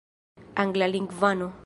[0.55, 1.53] anglalingvano